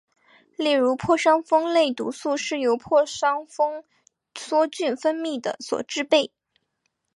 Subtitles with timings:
[0.57, 3.83] 例如破伤风类毒素是由破伤风
[4.33, 6.31] 梭菌分泌的所制备。